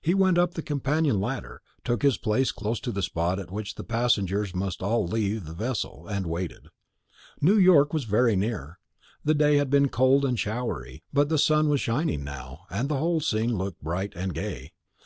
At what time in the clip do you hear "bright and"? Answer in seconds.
13.82-14.32